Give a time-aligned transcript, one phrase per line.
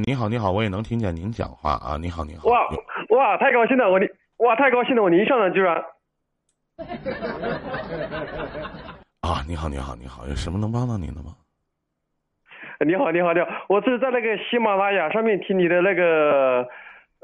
[0.00, 1.96] 你好，你好，我也能听见您讲话啊！
[2.00, 2.48] 你好，你好。
[2.48, 2.68] 哇
[3.10, 3.88] 哇，太高兴了！
[3.88, 4.06] 我你
[4.38, 5.02] 哇，太高兴了！
[5.02, 5.76] 我您上来居然。
[9.20, 11.36] 啊，你好，你好，你好，有什么能帮到您的吗？
[12.84, 16.68] 你好，你好，你好，我是在那个喜马拉雅上面听你的那个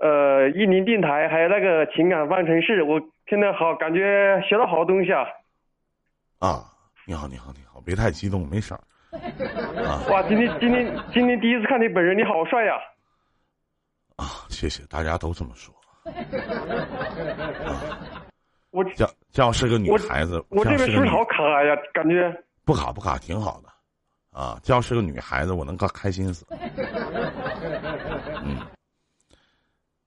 [0.00, 5.26] 呃一零电台，还有那个情感方程式，我听得好，感觉学到好多东西啊。
[6.38, 6.62] 啊，
[7.04, 8.80] 你好，你好，你好，别太激动，没事儿。
[9.10, 12.74] 啊，哇，今天今天今天第一次看你本人，你好帅呀！
[14.16, 15.74] 啊，谢谢，大家都这么说。
[18.70, 21.76] 我叫叫是个女孩子，我这边是不是好卡呀？
[21.92, 22.32] 感觉
[22.64, 23.68] 不卡不卡，挺好的。
[24.30, 26.46] 啊，叫是个女孩子，我能高开心死。
[28.44, 28.56] 嗯，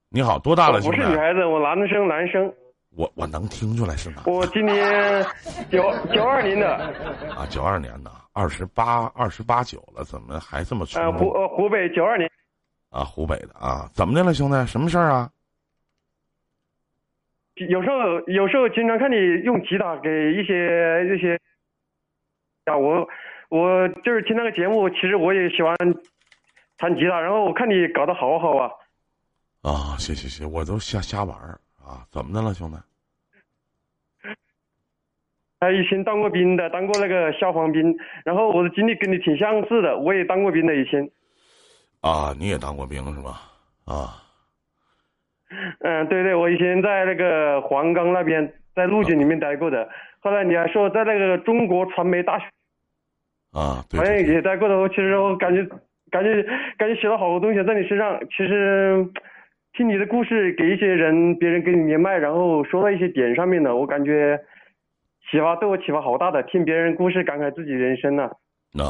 [0.07, 0.79] 你好，多大了？
[0.79, 2.53] 不是女孩子，我男生，男生。
[2.95, 4.23] 我我能听出来是哪。
[4.25, 5.25] 我今年
[5.71, 6.75] 九九二年的。
[7.35, 10.99] 啊，九二年的，二十八二十八九了，怎么还这么粗？
[11.13, 12.29] 湖呃湖北九二年。
[12.89, 14.67] 啊，湖北的啊，怎么的了，兄弟？
[14.67, 15.29] 什么事儿啊？
[17.55, 21.39] 有时候有时候经常看你用吉他给一些一些，
[22.65, 23.07] 啊，我
[23.49, 25.75] 我就是听那个节目，其实我也喜欢
[26.77, 28.69] 弹吉他，然后我看你搞得好好啊。
[29.61, 31.59] 啊，行行行，我都瞎瞎玩儿。
[31.85, 32.77] 啊，怎么的了，兄弟？
[35.59, 41.09] 他以前当过兵的，当过那个消防兵，然后我的经历跟你挺相似的，我也当过兵的以前。
[42.01, 43.41] 啊，你也当过兵是吧？
[43.85, 44.19] 啊。
[45.79, 49.87] 嗯，对对，我以前在那个黄冈那边，在陆军里面待过的。
[50.19, 52.45] 后来你还说在那个中国传媒大学。
[53.51, 53.99] 啊，对。
[53.99, 55.63] 好像也待过的，其实我感觉
[56.09, 56.43] 感觉
[56.77, 59.05] 感觉学了好多东西在你身上，其实。
[59.75, 64.39] 听你的故事，给一些人，别人跟你连麦，然后说到一些点上面的，我感觉
[65.31, 66.43] 启发对我启发好大的。
[66.43, 68.29] 听别人故事，感慨自己人生呢。
[68.71, 68.83] 那，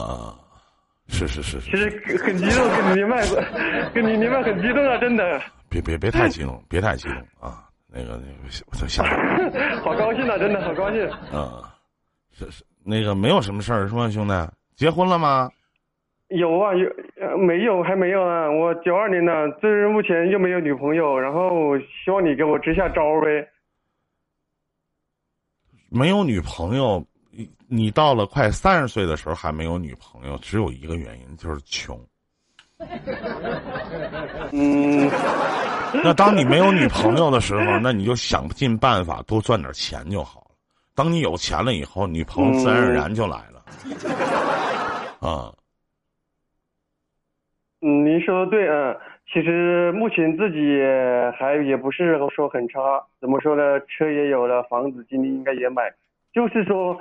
[1.08, 1.72] 是是是是。
[1.72, 1.90] 其实
[2.24, 3.22] 很激动，跟你连麦，
[3.96, 5.42] 跟你连麦很激动啊，真的。
[5.70, 7.64] 别别别太激动，别太激动啊！
[7.88, 9.06] 那个那个，我想。
[9.82, 11.10] 好高兴啊，真的好高兴。
[11.32, 11.64] 嗯，
[12.32, 14.34] 是是，那个没有什么事儿是吧，兄弟？
[14.76, 15.50] 结婚了吗？
[16.38, 18.50] 有啊，有没有还没有啊？
[18.50, 23.48] 我九二年的，就是目前又没有女朋友，然后希望你给我支下招呗。
[25.90, 27.06] 没有女朋友，
[27.68, 32.00] 你到了快三十岁的时候还没有女朋友，只有一个原因就是穷。
[34.52, 35.10] 嗯。
[36.04, 40.48] 那当你没有女朋友的时候，那你就想尽办法多赚点钱就好了。
[40.96, 43.64] 当你有钱了以后，女朋友自然而然就来了。
[45.22, 45.54] 啊。
[45.54, 45.54] 嗯，
[47.84, 48.96] 您说的对，嗯，
[49.34, 50.80] 其实目前自己
[51.38, 52.80] 还也不是说很差，
[53.20, 53.78] 怎么说呢？
[53.82, 55.92] 车也有了，房子今年应该也买，
[56.34, 56.98] 就是说，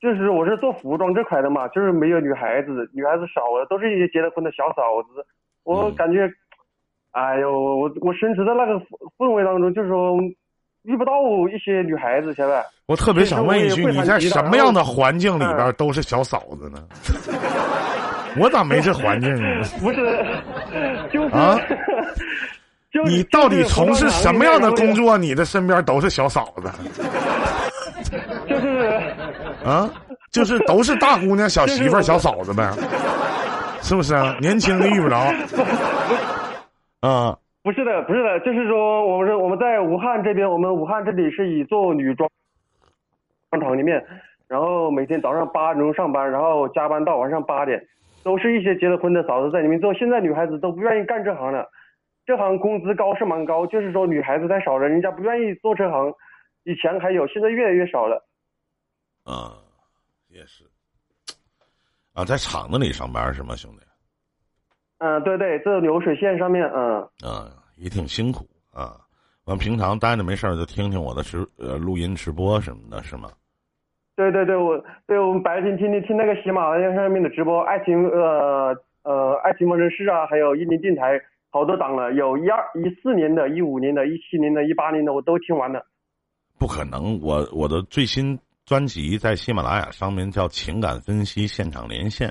[0.00, 5.24] 就是我是做服装这块的嘛，就是没有女孩子，女孩子少了，都是一些结了婚的小嫂子，
[5.62, 6.28] 我感觉，
[7.12, 8.74] 哎呦，我我身处在那个
[9.16, 10.18] 氛围当中，就是说
[10.82, 11.12] 遇不到
[11.48, 12.60] 一些女孩子，现在。
[12.86, 16.78] 我特别想问一句，你在什么样的环境里边都是小嫂子呢？
[18.36, 19.62] 我咋没这环境呢？
[19.80, 20.26] 不是，
[21.10, 21.58] 就是啊，
[23.06, 25.16] 你到底从事什么样的工作？
[25.16, 26.70] 你的身边都是小嫂子，
[28.48, 29.02] 就是
[29.64, 29.90] 啊，
[30.30, 32.70] 就是都是大姑娘、小媳妇、小嫂子呗，
[33.82, 34.36] 是不是啊？
[34.40, 35.16] 年轻的遇不着，
[37.00, 42.28] 啊，不是的，不是的，就是说，我们是我们在武汉这边，我们武汉这里是以做女装
[43.52, 44.04] 商场里面，
[44.48, 47.80] 然后每天早上八点钟上班，然后加班到晚上八点。
[48.24, 51.70] 都是一些结了婚的嫂子在里面做，现在女孩子都不愿意干这行了，
[52.24, 56.12] 这行工资高是蛮高，就是说女孩子太少了，人家不愿意做这行，
[56.64, 58.26] 以前还有，现在越来越少了。
[59.24, 59.60] 啊，
[60.28, 60.64] 也是，
[62.14, 63.82] 啊，在厂子里上班是吗，兄弟？
[64.98, 67.02] 嗯，对对，这流水线上面，嗯。
[67.22, 68.96] 啊，也挺辛苦啊。
[69.44, 73.30] 完，平常待着没事就听听我的直呃录音直播什么的，是吗？
[74.16, 81.20] 对对对，我对我们白天听听听那个喜马拉雅上面的直播，爱情呃呃爱情方程式啊，还有一零电台，
[81.50, 85.84] 好多档了，有一二一四年的、一五年的、一七年的、一八年的，我都听完了。
[86.58, 92.28] 不可能，我我的最新专辑在喜马拉雅上面叫《情感分析现场连线》，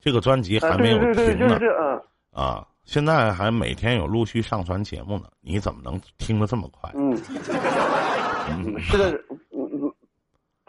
[0.00, 1.58] 这个专辑还没有停呢。
[1.60, 2.02] 嗯。
[2.32, 6.90] 啊，现在还每天有陆续上传节目呢，你怎么能听得这么快？
[6.94, 7.14] 嗯。
[8.78, 9.20] 是的。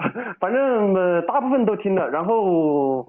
[0.39, 2.09] 反正呃，大部分都听了。
[2.09, 3.07] 然后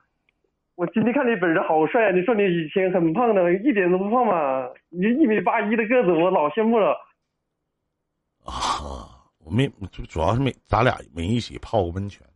[0.75, 4.69] 我今天看你本人好帅，你说你以前很胖的，一点都不胖嘛？
[4.91, 6.97] 你一米八一的个子，我老羡慕了。
[8.45, 9.07] 啊，
[9.45, 12.27] 我没，主主要是没，咱俩没一起泡过温泉。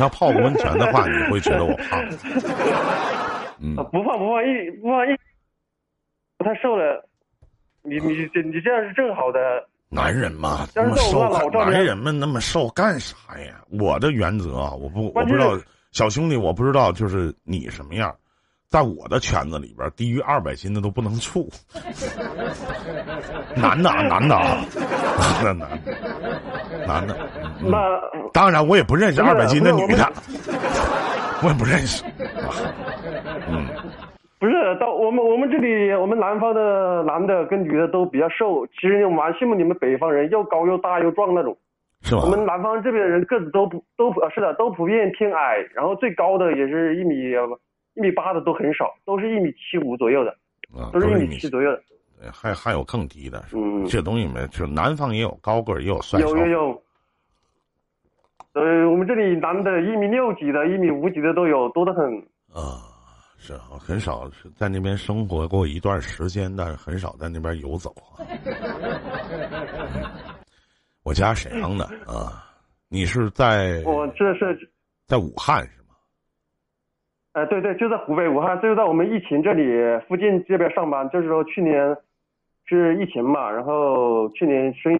[0.00, 2.02] 要泡过温泉的话，你会觉得我胖。
[3.62, 5.16] 嗯啊，不胖不胖一不胖一，
[6.38, 7.08] 不太瘦了。
[7.82, 9.68] 你你这你这样是正好的。
[9.88, 13.60] 男人嘛，那么瘦男人们那么瘦干啥呀？
[13.70, 15.56] 我的原则啊，我不我不知道，
[15.92, 18.12] 小兄弟，我不知道，就是你什么样，
[18.68, 21.48] 在我的圈子里边，低于二百斤的都不能处。
[23.54, 24.66] 男的啊，男的啊，
[25.44, 25.68] 男的，
[26.86, 27.16] 男的，
[27.60, 27.78] 那
[28.32, 30.12] 当然，我也不认识二百斤的女的，
[31.42, 32.02] 我也不认识。
[35.04, 38.66] 我们我们这里，我们南方的男的跟女的都比较瘦。
[38.68, 41.56] 其实我蛮羡慕你们北方人，又高又大又壮那种。
[42.02, 42.28] 是吧我？
[42.28, 47.14] 们南方这边的人个子都不都不是的，都普遍偏矮，然后最高的也是一米
[47.94, 50.30] 一米八的都很少，都是一米七五左右的，
[50.76, 51.82] 啊，都是一一米七左右的。
[52.20, 56.82] 对还还有更低的，是吧嗯这东西没，就南方也有高个儿，也有帅有有有。
[58.52, 62.04] 呃，我们这里男的一米六几的，一米五几的都有，多得很。
[62.52, 62.84] 啊，
[63.46, 68.24] 是啊，很少是在那边生活过一段时间，但是很少在那边游走啊。
[68.24, 68.24] 嗯
[71.02, 72.42] 我家沈阳的啊，
[72.88, 74.58] 你是在我这是，
[75.06, 75.94] 在武汉是吗？
[77.32, 79.62] 哎、对对，就在湖北武汉，就在我们疫情这里
[80.08, 81.06] 附近这边上班。
[81.10, 81.94] 就是说去年
[82.64, 84.98] 是疫情嘛，然后去年生意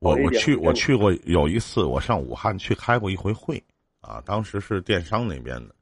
[0.00, 3.62] 我我去我去过有一次，我上武汉去开过一回会
[4.00, 5.74] 啊，当时是电商那边的，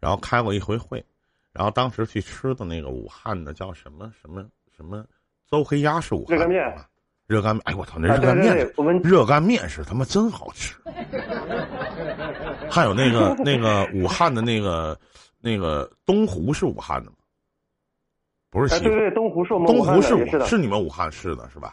[0.00, 1.04] 然后开过一回会，
[1.52, 4.44] 然后当时去吃的那个武汉的叫什么什么
[4.74, 5.04] 什么
[5.48, 6.74] 邹黑鸭是武汉的热干面。
[6.74, 6.86] 吧
[7.26, 8.52] 热干面，哎我操，那啊，热干面。
[8.52, 10.74] 对对对，我们热干面是他妈真好吃，
[12.68, 14.98] 还有那个 那个武汉的那个
[15.40, 17.16] 那个东湖是武汉的吗？
[18.50, 21.72] 不是哎，西湖，对对，东湖是我们东湖是武是你们武汉市的是吧？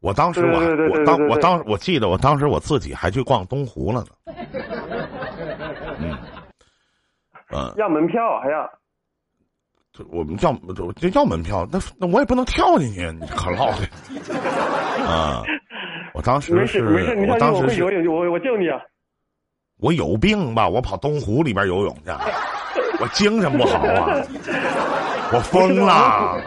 [0.00, 0.60] 我当时我
[0.90, 4.34] 我当我当我记得我当时我自己还去逛东湖了呢。
[7.76, 8.68] 要门票还要。
[9.92, 10.54] 这我们叫
[10.96, 15.42] 这要门票，那那我也不能跳进去， 你可唠的啊！
[16.12, 18.78] 我当时没是事没事，你当时我会游泳，我我救你啊！
[19.78, 20.68] 我有病吧？
[20.68, 22.10] 我跑东湖里边游泳去，
[23.00, 24.20] 我精神不好啊！
[25.32, 26.40] 我疯了！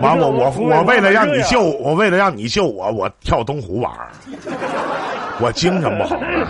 [0.00, 4.10] 完我我我为了让你救我，为了让你救我，我跳东湖玩儿
[5.40, 6.48] 我精神不好了。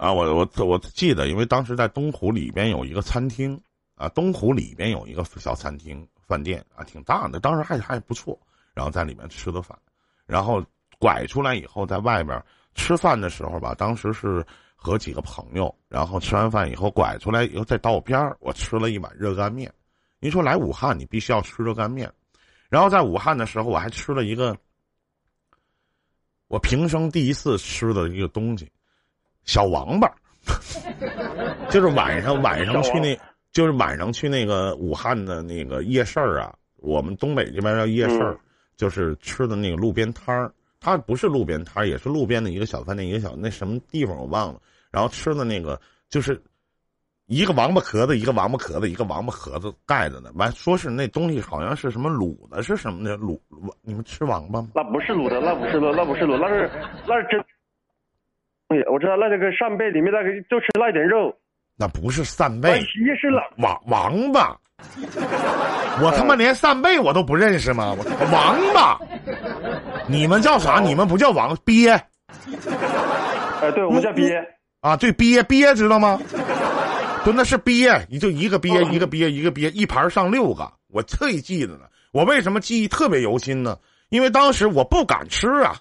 [0.00, 3.60] 啊，我我我记得，因为当时在东湖里边有一个餐厅
[3.96, 8.40] 啊，东湖里边有一个小餐厅饭店啊，挺大的，当时还还不错。
[8.72, 9.78] 然后在里面吃的饭，
[10.24, 10.64] 然后
[10.98, 12.42] 拐出来以后，在外边
[12.74, 14.42] 吃饭的时候吧，当时是
[14.74, 19.70] 和几个朋友，然后吃完饭以后拐出来以后，在道边儿我吃了一碗热干面。
[20.18, 22.10] 您说来武汉，你必须要吃热干面。
[22.70, 24.56] 然后在武汉的时候，我还吃了一个
[26.48, 28.66] 我平生第一次吃的一个东西，
[29.44, 30.10] 小王八，
[31.70, 33.18] 就是晚上晚上去那，
[33.52, 38.38] 就是晚上去那个武汉的那个夜市儿啊，我们东北这边叫夜市儿，嗯
[38.76, 40.50] 就是吃的那个路边摊儿。
[40.80, 44.58] 它不是路边摊儿，也是路边的一个小饭店，一个小那什么地方我忘了。
[44.90, 45.78] 然后吃的那个
[46.08, 46.42] 就是
[47.26, 50.32] 一个王八壳子，一个王八壳子，一个王八壳子盖着的。
[50.36, 53.38] 完说是那东西好像是什么卤的，是什么的卤？
[53.82, 54.68] 你们吃王八吗？
[54.74, 56.70] 那不是卤的，那不是卤，那不是卤，那是
[57.06, 57.44] 那是真。
[58.70, 61.34] 哎，我知道，那这个扇贝里面那个就吃那点肉，
[61.76, 63.42] 那不是扇那贝，也是了。
[63.58, 64.56] 王王八。
[66.02, 67.94] 我他妈连扇贝我都不认识吗？
[67.98, 68.98] 我王八，
[70.06, 70.80] 你们叫啥？
[70.80, 71.90] 你们不叫王鳖
[73.60, 74.34] 哎，对，我们叫鳖。
[74.80, 74.96] 啊？
[74.96, 76.18] 对，鳖鳖知道吗？
[77.24, 81.80] 对，那是鳖，你就一个鳖，哦一个鳖，一个鳖，一盘上六个，我特意记得呢。
[82.12, 83.76] 我为什么记忆特别犹新呢？
[84.08, 85.76] 因为当时我不敢吃啊，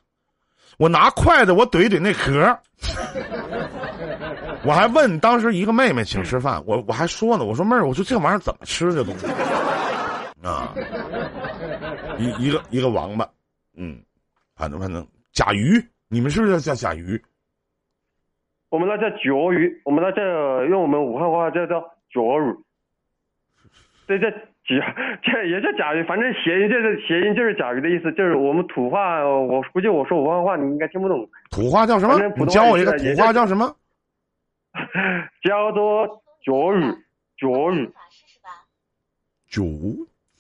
[0.80, 2.58] 我拿筷子我怼怼那壳儿
[4.66, 9.28] 我还问当时一个妹妹请吃饭，我我还说呢，我说妹儿，我说这玩意儿怎么吃这东西
[10.42, 10.74] 啊？
[12.18, 13.30] 一一个一个王八，
[13.76, 14.02] 嗯，
[14.56, 17.22] 反正反正甲鱼，你们是不是叫甲鱼？
[18.70, 20.22] 我们那叫脚鱼，我们那叫
[20.66, 22.56] 用我们武汉话叫叫脚鱼。
[24.08, 24.28] 对，叫
[24.78, 33.76] 甲， 这也叫甲鱼，反正谐音就是谐音就是甲鱼的意思，就是我们土话，我估计我说武汉话你应该听不懂，土话叫什么你教我一个土话叫什么？
[35.44, 36.06] 叫做
[36.46, 36.82] 脚鱼，
[37.38, 37.92] 脚鱼，
[39.50, 39.66] 九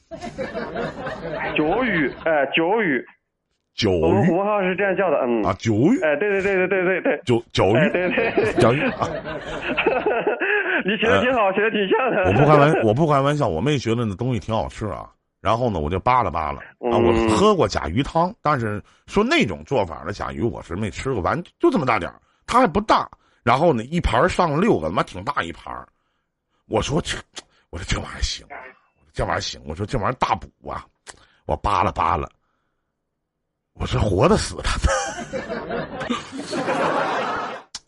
[1.57, 3.03] 脚鱼，哎，脚鱼，
[3.79, 9.07] 九我们鱼武汉话是这样叫的，嗯，啊，九鱼，哎，对对对对对对对，九九哎，鱼，对对， 九鱼 啊！
[10.83, 12.23] 你学的挺好，学的挺像的。
[12.29, 15.09] 我不开玩，我不开玩笑，我妹觉得那东西挺好吃啊。
[15.39, 16.59] 然后呢，我就扒拉扒拉
[16.91, 23.09] 啊，我嗯喝过甲鱼汤，但是说那种做法的甲鱼我是没吃过，完就这么大点儿，它还不大。
[23.43, 25.87] 然后呢，一盘儿上六个，他妈挺大一盘儿。
[26.67, 27.17] 我说这，
[27.69, 28.45] 我说这玩意儿行，
[29.13, 30.85] 这玩意儿行，我说这玩意儿大补啊，
[31.45, 32.27] 我扒拉扒拉，
[33.79, 34.63] 我是活的死的。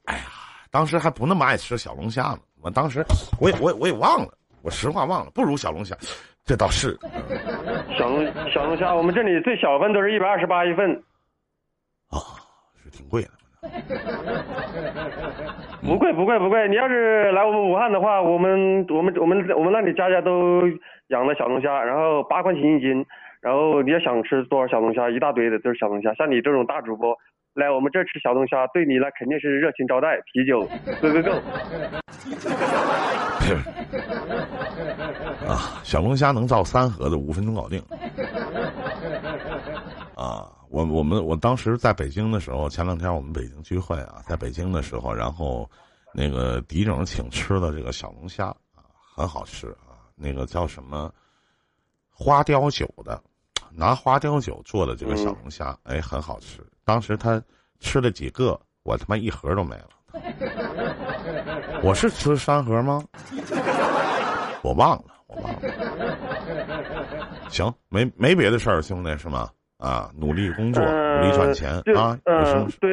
[0.06, 0.24] 哎呀，
[0.72, 3.06] 当时还不那么爱吃小龙虾呢，我当时
[3.40, 4.30] 我也我也我也忘了，
[4.62, 5.96] 我实话忘了，不如小龙虾，
[6.46, 6.98] 这倒是。
[7.98, 10.92] 小龙小龙虾，我们这里最小份都是一百二十八一份。
[12.10, 12.18] 啊，
[12.82, 13.30] 是挺贵的。
[15.84, 20.62] 不贵不贵不贵，你要是来我们武汉的话，我们我们我们我们那里家家都
[21.08, 23.06] 养了小龙虾，然后八块钱一斤，
[23.42, 26.14] 然后你要想吃多少小龙虾，一大堆的都是小龙虾。
[26.14, 27.14] 像你这种大主播
[27.54, 30.66] 来我们这吃小龙虾，对你那肯定是热情招待，啤酒
[31.02, 31.32] 喝个够。
[35.46, 37.82] 啊，小龙虾能造三盒的，五分钟搞定。
[40.16, 40.48] 啊。
[40.72, 45.70] 我我们我当时在北京的时候，前两天我们北京聚会啊，在北京的时候，然后
[46.14, 51.14] 那个狄总请吃的这个小龙虾啊，很好吃啊，那个叫什么
[52.10, 53.22] 花雕酒的，
[53.76, 56.62] 拿花雕酒做的这个小龙虾，哎，很好吃。
[56.84, 57.42] 当时他
[57.80, 59.90] 吃了几个，我他妈一盒都没了。
[61.84, 63.04] 我是吃三盒吗？
[64.62, 65.60] 我忘了，我忘了。
[67.50, 69.50] 行，没没别的事儿，兄弟是吗？
[69.78, 72.16] 啊，努力工作，努力赚钱啊！
[72.26, 72.92] 嗯，对。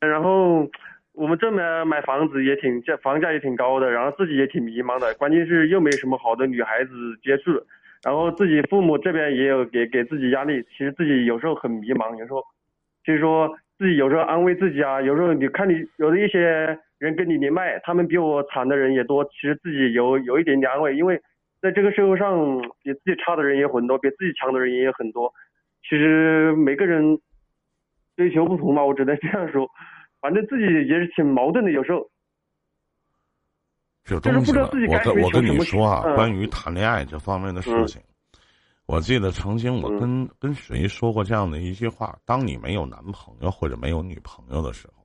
[0.00, 0.68] 然后
[1.12, 5.14] 我们这边买房子也挺价，房价也挺高的，然后自己也挺迷茫的。
[5.14, 6.90] 关键是又没什么好的女孩子
[7.22, 7.52] 接触，
[8.04, 10.62] 然后自己父母这边也有给给自己压力。
[10.64, 12.42] 其实自己有时候很迷茫，有时候
[13.04, 16.40] 就是说自己有时候安慰自己啊，有时候你看你有的一些
[16.98, 21.20] 人跟你连麦，他们比我惨的人也多，其实自己有有一点点安慰，因为。
[21.60, 25.28] 在这个社会上，比自己差的人也很多，比自己强的人也有很多。
[25.82, 27.18] 其实每个人
[28.16, 29.68] 追求不同嘛，我只能这样说。
[30.20, 32.08] 反正自己也是挺矛盾的，有时候。
[34.08, 38.00] 这东西，我跟我跟你说啊，关于谈恋爱这方面的事情，
[38.86, 45.04] 我记得曾经我跟跟谁说过这样的一句话：当你没有男朋友或者没有女朋友的时候，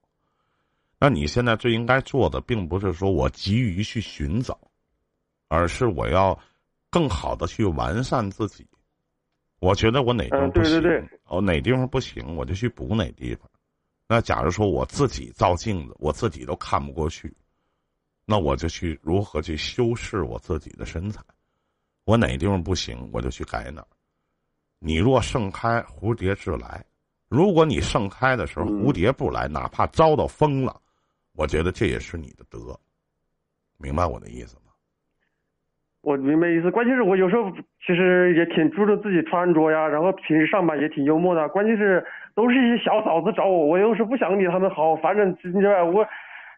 [1.00, 4.58] 那你现在最应该做的，并不是说我急于去寻找。
[5.50, 6.40] 而是我要
[6.90, 8.66] 更好的去完善自己。
[9.60, 10.82] 我觉得我哪地方不行，
[11.26, 13.48] 哦，哪地方不行，我就去补哪地方。
[14.08, 17.32] 那假如说我自己照镜子，我自己都看不过去，
[18.26, 21.22] 那我就去如何去修饰我自己的身材。
[22.06, 23.88] 我哪地方不行，我就去改哪儿。
[24.80, 26.84] 你若盛开，蝴蝶自来。
[27.30, 30.76] 如果你盛开的时候，蝴蝶不来，哪怕遭到风了，
[31.36, 32.78] 我觉得这也是你的德。
[33.78, 34.62] 明白我的意思吗？
[36.02, 37.50] 我明白意思，关键是我有时候
[37.86, 41.48] 其实也挺注重自己穿着呀，然后平时上班也挺幽默的。
[41.50, 46.06] 关键是都是一些小嫂子找我，我又是不想理他们，好反正你知道我，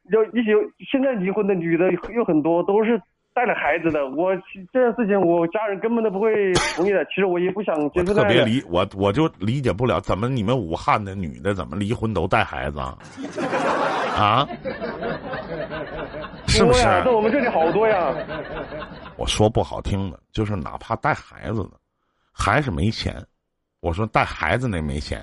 [0.09, 0.51] 有一些
[0.91, 3.01] 现在离婚的女的有很多都是
[3.33, 4.35] 带了孩子的，我
[4.71, 7.03] 这件事情我家人根本都不会同意的。
[7.05, 8.13] 其实我也不想接受。
[8.13, 12.97] 特别理我我就理解不了，怎么你们武汉的女的怎么离婚都带孩子啊？
[14.15, 14.47] 啊？
[16.47, 16.83] 是不是？
[16.83, 18.13] 在我们这里好多呀。
[19.17, 21.71] 我说不好听的，就是哪怕带孩子的，
[22.31, 23.15] 还是没钱。
[23.81, 25.21] 我说带孩子那没钱，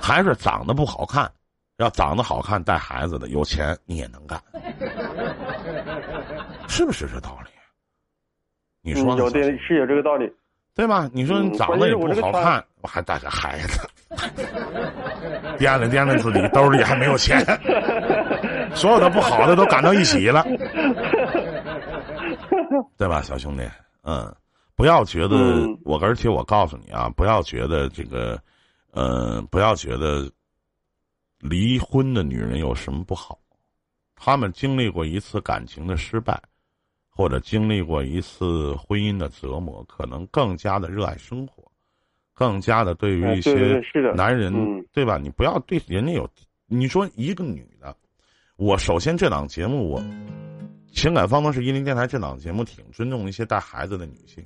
[0.00, 1.30] 还是长得不好看。
[1.78, 4.40] 要长得好看带孩子的有钱你也能干，
[6.68, 7.50] 是不是这道理？
[8.82, 10.32] 你说有的是有这个道理，
[10.74, 11.08] 对吧？
[11.12, 13.88] 你说你长得也不好看，我还带个孩子，
[15.58, 17.44] 掂量掂量自己兜里还没有钱，
[18.74, 20.44] 所有的不好的都赶到一起了。
[22.96, 23.68] 对吧，小兄弟？
[24.04, 24.32] 嗯，
[24.76, 25.36] 不要觉得
[25.84, 28.38] 我，而且我告诉你啊，不要觉得这个，
[28.92, 30.30] 嗯，不要觉得
[31.48, 33.38] 离婚的女人有什么不好。
[34.14, 36.40] 她们经历过一次感情的失败，
[37.08, 41.62] 或者经历过一次婚姻的折磨，可能更加的热爱生活，
[42.32, 43.80] 更加的对于一些
[44.14, 44.52] 男人，
[44.92, 45.18] 对吧？
[45.18, 46.28] 你不要对人家有，
[46.66, 47.96] 你说一个女的，
[48.56, 50.02] 我首先这档节目我。
[50.92, 54.42] 情感方程式一零电台这档节目挺尊重一些带孩子的女性，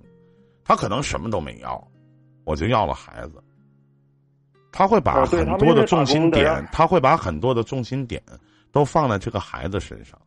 [0.64, 1.80] 她可能什么都没要，
[2.42, 3.40] 我就要了孩子。
[4.72, 8.22] 他会把很多的重心点，他会把很多的重心点
[8.72, 10.18] 都放在这个孩子身上。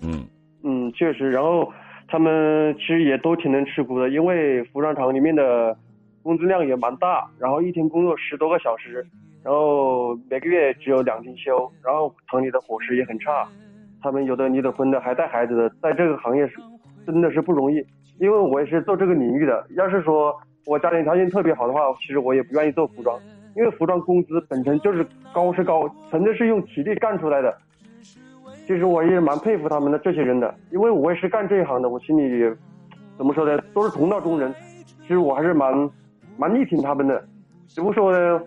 [0.00, 0.26] 嗯
[0.62, 1.30] 嗯，确实。
[1.30, 1.72] 然后
[2.08, 5.76] 他们其实也都挺能吃苦的，因为服装厂里面的。
[6.24, 9.06] 工资量也蛮大，然后一天工作十多个小时，
[9.42, 13.46] 然后每个月只有两天休，然后厂里的伙食也很差，
[14.00, 16.54] 他们有的离了婚的还带孩子的，在这个行业是
[17.06, 17.84] 真的是不容易。
[18.18, 20.34] 因为我也是做这个领域的，要是说
[20.66, 23.18] 我家庭条件特别好的话，其实我也不愿意做服装，
[23.56, 27.52] 因为服装工资本身就是高是高，纯粹是用体力干出来的。
[28.66, 32.56] 其实我也蛮佩服他们的这些人的，因为我也是干这一行的，我心里
[33.18, 34.54] 怎么说呢，都是同道中人。
[35.02, 35.90] 其实我还是蛮
[36.38, 37.22] 蛮力挺他们的，
[37.66, 38.40] 只不过说呢，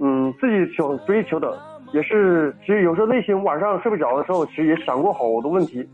[0.00, 1.56] 嗯，自己想追求的
[1.92, 5.86] 也是，其实有时候内心晚上睡不着的时候，其实也想过好多问题。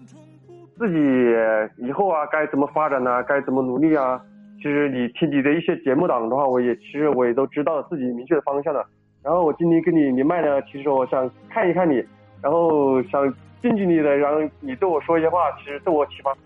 [0.83, 3.23] 自己以后啊，该怎么发展呢？
[3.23, 4.21] 该怎么努力啊？
[4.57, 8.85] 其实你听你的一些节目档的话，我也其实我也都知道自己明确的方向了。
[9.23, 12.05] 然后我今天跟你连麦呢，其实我想看一看你，
[12.43, 16.37] 然后想近距离的，然后你对我说一些话，其实对我启发。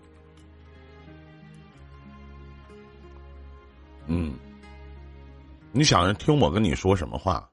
[4.07, 4.33] 嗯，
[5.71, 7.49] 你想听我跟你说什么话？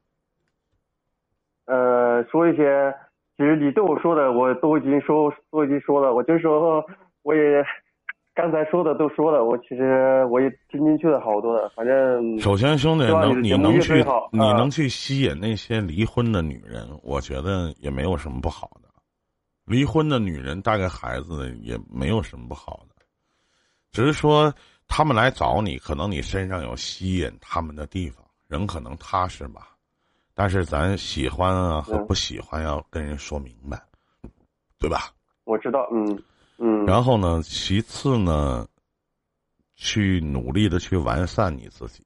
[1.64, 2.94] 呃，说一些。
[3.36, 6.84] 其实你对我说的，我都已经说都已经说了，我就说
[7.22, 7.64] 我也
[8.32, 12.38] 刚才说的都说了，我其实我也听进去了好多的，反正。
[12.38, 18.88] 首先，兄弟，能你能去你能去吸引那些离婚的女人，我觉得也没有什么不好的。
[19.64, 23.04] 离婚的女人带个孩子也没有什么不好的，
[23.90, 24.52] 只是说
[24.86, 29.73] 他们来找你，可能你身上有吸引他们的地方，人可能踏实吧。
[30.34, 33.80] 但是咱喜欢啊和不喜欢要跟人说明白，
[34.78, 35.14] 对吧？
[35.44, 36.22] 我知道，嗯
[36.58, 36.84] 嗯。
[36.86, 38.66] 然后呢，其次呢，
[39.76, 42.04] 去努力的去完善你自己，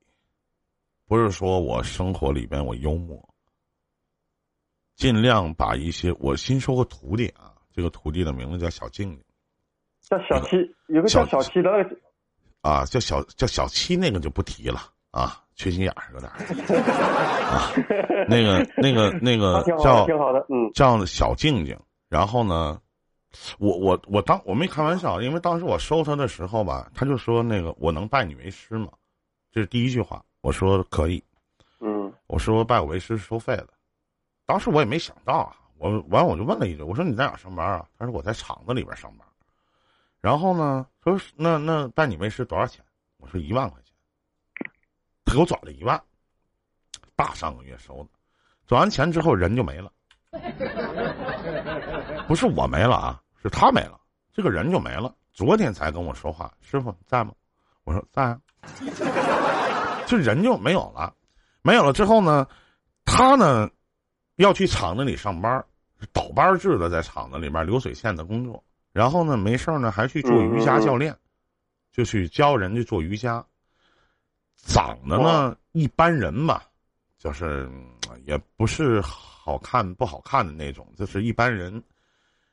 [1.06, 3.18] 不是说我生活里边我幽默，
[4.94, 9.24] 尽量把一些我新收个徒弟啊，这个徒弟的名字叫小静静，
[10.02, 10.56] 叫小七，
[10.88, 11.70] 有个叫小七的，
[12.60, 15.42] 啊，叫小叫小七那个就不提了啊。
[15.58, 16.38] 缺心眼儿有点儿
[17.50, 17.74] 啊，
[18.28, 21.76] 那个那个那个叫挺好的，嗯，叫小静静。
[22.08, 22.80] 然后呢，
[23.58, 28.86] 我我我当我没开玩笑，因为当时我收他的时候吧，他就说那个我能拜你为师吗？
[29.50, 31.20] 这是第一句话，我说可以，
[31.80, 33.66] 嗯，我说拜我为师是收费的。
[34.46, 37.84] 当时我也没想到啊，我完我就问了一句，我说你在哪上班啊？
[37.98, 39.26] 他说我在厂子里边上班。
[40.20, 42.84] 然后呢，说那那拜你为师多少钱？
[43.16, 43.87] 我说一万块钱。
[45.28, 46.02] 他给我转了一万，
[47.14, 48.08] 大上个月收的，
[48.66, 49.92] 转完钱之后人就没了，
[52.26, 54.00] 不是我没了啊，是他没了，
[54.32, 55.14] 这个人就没了。
[55.30, 57.32] 昨天才跟我说话，师傅在吗？
[57.84, 58.40] 我说在啊，
[60.06, 61.14] 这人就没有了，
[61.60, 62.46] 没有了之后呢，
[63.04, 63.68] 他呢
[64.36, 65.62] 要去厂子里上班，
[66.10, 71.14] 倒班制的在厂子里面流水线的工作，然后呢没事呢还去做瑜伽教练，
[71.92, 73.44] 就去教人家做瑜伽。
[74.64, 76.64] 长得呢一般人吧，
[77.18, 77.70] 就是
[78.24, 81.82] 也不是好看不好看的那种，就是一般人。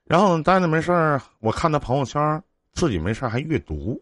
[0.06, 2.42] 然后待着没事儿，我看他朋友圈，
[2.74, 4.00] 自己没事儿还阅读。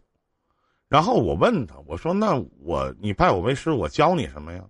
[0.89, 4.61] 然后我问他，我说：“那我你拜我为师，我教你什么呀？”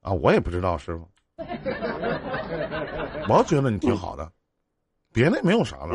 [0.00, 1.08] 啊，我也不知道，师傅。
[3.28, 4.32] 我觉得你挺好的，
[5.12, 5.94] 别的没有啥了，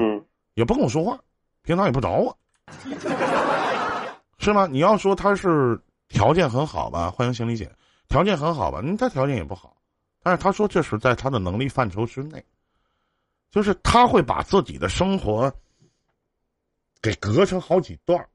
[0.54, 1.20] 也不跟我说话，
[1.64, 2.38] 平常也不找我，
[4.38, 4.68] 是吗？
[4.68, 5.78] 你要说他是。
[6.16, 7.70] 条件很好吧，欢迎行李姐。
[8.08, 9.76] 条件很好吧，嗯，他条件也不好，
[10.24, 12.42] 但是他说这是在他的能力范畴之内，
[13.52, 15.54] 就是他会把自己的生活
[17.02, 18.26] 给隔成好几段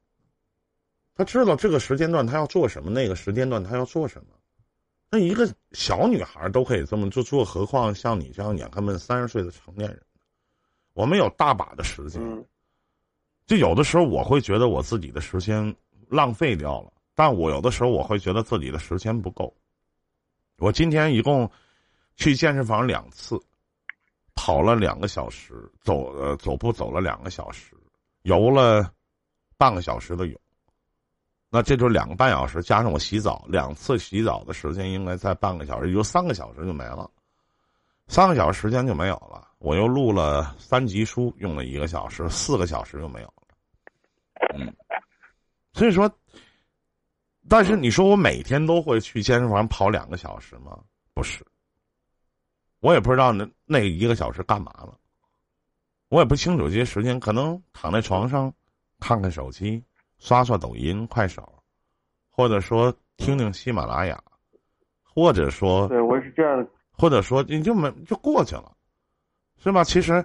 [1.15, 4.35] 他知道这个时间段他要做什么，那个时间段他要做什么。
[5.09, 10.03] 那一个小女孩都可以这么做，做何况像你这样眼看们三十岁的成年人，
[10.93, 12.21] 我们有大把的时间。
[13.47, 15.75] 就有的时候我会觉得我自己的时间
[16.11, 16.93] 浪费掉了。
[17.21, 19.55] 但我有的时候我会觉得自己的时间不够。
[20.57, 21.51] 我今天一共
[22.17, 23.39] 去健身房两次，
[24.35, 27.77] 跑了两个小时，走呃走步走了两个小时，
[28.23, 28.91] 游了
[29.59, 30.41] 半个小时的泳。
[31.51, 37.11] 那这就两个半小时，加上我洗澡两次洗澡的时间，应该在半个小时，也就三个小时就没了。
[38.09, 39.47] 三个小时时间就没有了。
[39.59, 43.43] 我又录了三集书，用了一个小时，四个小时就没有了。
[44.55, 44.75] 嗯，
[45.75, 46.11] 所以说。
[47.49, 50.79] 但是你说我每天都会去健身房跑两个小时吗？
[51.15, 51.45] 不是，
[52.81, 54.97] 我也不知道那那一个小时干嘛了，
[56.09, 58.53] 我也不清楚这些时间，可能躺在床上
[58.99, 59.83] 看看手机，
[60.19, 61.63] 刷刷抖音、快手，
[62.31, 64.23] 或者说听听喜马拉雅，
[65.03, 68.73] 或者说对我是这样，或者说你就没就过去了，
[69.63, 69.83] 是吧？
[69.83, 70.25] 其实，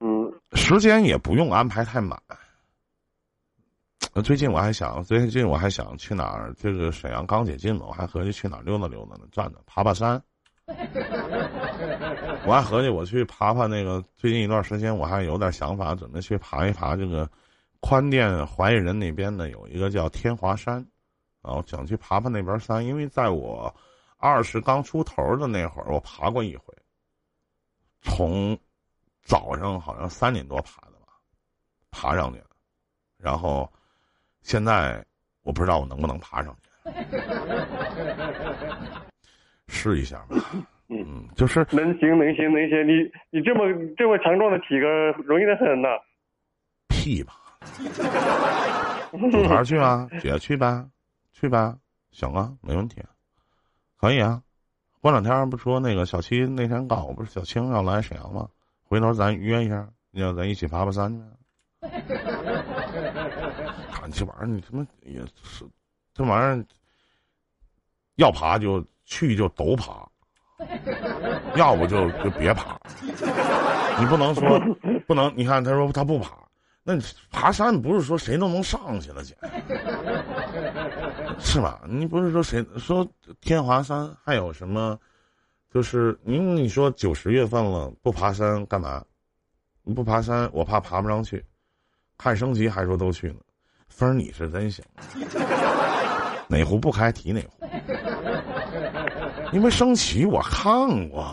[0.00, 2.20] 嗯，时间也不用安排太满。
[4.16, 6.50] 那最近我还想，最近我还想去哪儿？
[6.54, 10.18] 这个沈阳刚解禁嘛，我还合计去哪儿溜达溜达呢，转转，爬爬山。
[12.46, 17.30] 我还合计我去爬爬那个，最近一段时间我还有点想法，准备去爬一爬这个
[17.80, 20.76] 宽甸怀仁人那边的有一个叫天华山，
[21.42, 23.70] 然后想去爬爬那边山，因为在我
[24.16, 26.74] 二十刚出头的那会儿，我爬过一回，
[28.00, 28.58] 从
[29.22, 31.12] 早上好像三点多爬的吧，
[31.90, 32.46] 爬上去了，
[33.18, 33.70] 然后
[34.46, 35.04] 现在
[35.42, 36.70] 我不知道我能不能爬上去，
[39.66, 40.36] 试一下吧。
[40.88, 42.92] 嗯，就是能行能行能行，你
[43.30, 43.64] 你这么
[43.96, 44.86] 这么强壮的体格，
[45.24, 45.88] 容易的很呐。
[46.86, 47.32] 屁吧！
[49.32, 50.86] 组团去啊，姐去呗，
[51.32, 51.74] 去呗，
[52.12, 53.02] 行啊，没问题，
[54.00, 54.40] 可以啊。
[55.00, 58.48] 过两天不说那个小七那天刚好不是小青要来沈阳吗？
[58.84, 61.24] 回头咱约一下，要咱一起爬爬山去。
[64.10, 65.64] 这玩意儿，你他妈也是，
[66.14, 66.66] 这玩意儿
[68.16, 70.08] 要爬就去就都爬。
[71.54, 72.80] 要不就就别爬，
[74.00, 74.58] 你不能说
[75.06, 75.30] 不能。
[75.36, 76.30] 你看他说他不爬，
[76.82, 79.36] 那你爬山不是说谁都能上去了，姐，
[81.38, 81.82] 是吧？
[81.86, 83.06] 你不是说谁说
[83.42, 84.98] 天华山还有什么？
[85.70, 89.04] 就是你你说九十月份了不爬山干嘛？
[89.82, 91.44] 你不爬山，我怕爬不上去。
[92.16, 93.40] 看升级还说都去呢，
[93.96, 94.84] 风你是真行，
[96.48, 97.66] 哪壶不开提哪壶。
[99.52, 101.24] 因为升旗我看过，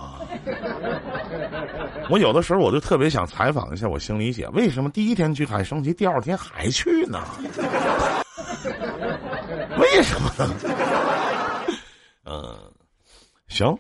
[2.10, 7.20] 我有的时候我就特别想采访一下我星理姐，为什么第一天去看升旗，第二天还去呢？
[9.78, 10.56] 为什么呢？
[12.24, 12.56] 嗯，
[13.50, 13.78] 行，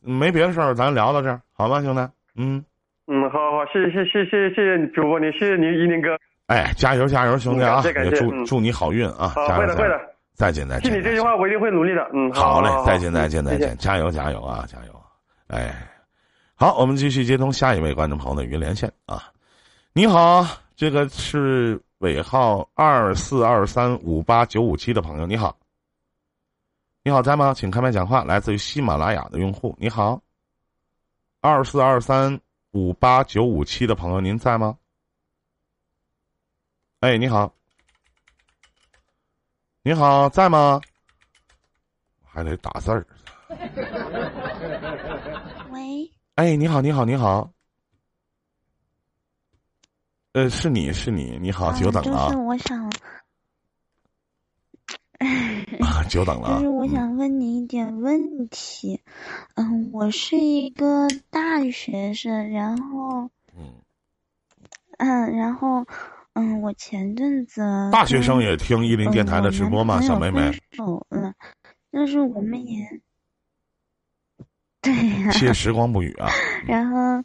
[0.00, 2.00] 没别的事儿，咱聊到这儿，好吧，兄弟？
[2.36, 2.64] 嗯
[3.06, 6.18] 嗯，好好，谢谢谢谢谢谢主播你，谢谢你一林哥。
[6.46, 7.82] 哎，加油加油，兄弟啊！
[7.84, 9.28] 也祝祝你好运啊！
[9.28, 9.98] 好，会的会的。
[10.34, 10.90] 再见再见！
[10.90, 12.06] 听你这句话，我一定会努力的。
[12.12, 15.02] 嗯，好嘞，再见再见再见，加油加油啊，加油！
[15.46, 15.74] 哎，
[16.54, 19.30] 好，我们继续接通下一位观众朋友的语音连线啊。
[19.92, 25.56] 你好，这个是尾号二四二三五八九五七的朋友，你好。
[27.02, 27.54] 你好，在吗？
[27.54, 28.22] 请开麦讲话。
[28.24, 30.20] 来自于喜马拉雅的用户，你好。
[31.40, 32.38] 二四二三
[32.72, 34.76] 五八九五七的朋友，您在吗？
[37.04, 37.54] 哎，你好。
[39.82, 40.80] 你好，在吗？
[42.22, 43.06] 还得打字儿。
[45.70, 46.10] 喂。
[46.36, 47.52] 哎，你好，你好，你好。
[50.32, 52.30] 呃，是你是你，你好，久等了。
[52.30, 52.90] 就是我想。
[55.84, 56.54] 啊，久等了。
[56.54, 59.02] 就是我想问你一点问题。
[59.56, 63.28] 嗯，我是一个大学生，然后。
[63.54, 63.74] 嗯。
[64.96, 65.84] 嗯，然后。
[66.34, 70.00] 嗯，我前阵子大学生也听一林电台的直播吗？
[70.02, 70.50] 小妹妹。
[70.76, 71.32] 走了，
[71.92, 73.00] 但是我们也
[74.80, 75.30] 对呀。
[75.30, 76.28] 谢 时光不语啊。
[76.66, 77.24] 然后，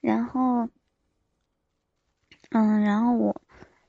[0.00, 0.68] 然后，
[2.48, 3.40] 嗯，然后我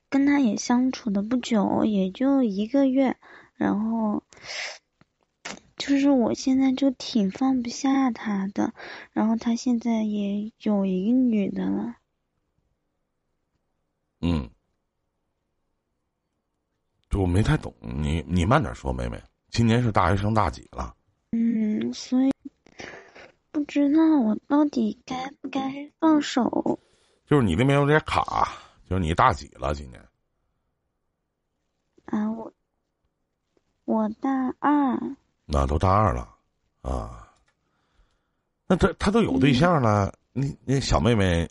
[0.10, 3.16] 跟他也相处的不久，也就一个月。
[3.56, 4.22] 然后，
[5.78, 8.74] 就是我现在就挺放不下他的。
[9.14, 11.96] 然后他现在也有一个女的了。
[14.20, 14.50] 嗯。
[17.18, 19.22] 我没太懂你，你慢点说，妹妹。
[19.50, 20.94] 今年是大学生大几了？
[21.32, 22.32] 嗯，所以
[23.52, 26.80] 不知道我到底该不该放手。
[27.26, 28.48] 就是你那边有点卡，
[28.90, 29.74] 就是你大几了？
[29.74, 30.02] 今年？
[32.06, 32.54] 啊，我
[33.86, 34.98] 我大二。
[35.46, 36.30] 那都大二了，
[36.82, 37.28] 啊。
[38.68, 41.50] 那他他都有对象了，你那小妹妹，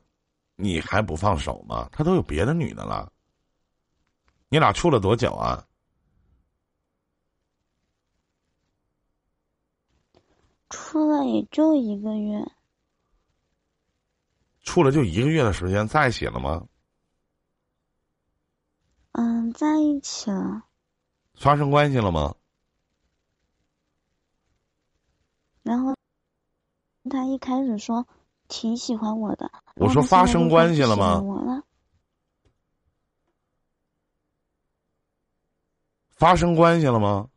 [0.54, 1.88] 你还不放手吗？
[1.92, 3.10] 他都有别的女的了。
[4.48, 5.66] 你俩处了多久啊？
[10.68, 12.44] 处了也就一个月。
[14.62, 16.66] 处了就一个月的时间，在一起了吗？
[19.12, 20.64] 嗯，在一起了。
[21.34, 22.34] 发生关系了吗？
[25.62, 25.94] 然后
[27.10, 28.06] 他一开始说
[28.48, 29.50] 挺喜欢我的。
[29.74, 31.20] 我说发生关系了吗？
[31.20, 31.62] 我了。
[36.16, 37.28] 发生关系了吗？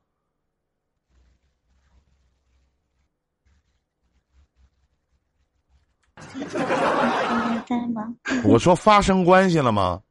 [7.67, 8.15] 在吗？
[8.45, 10.01] 我说发生关系了吗？